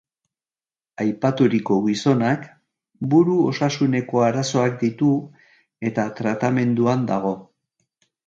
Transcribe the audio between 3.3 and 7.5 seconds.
osasuneko arazoak ditu eta tratamenduan dago.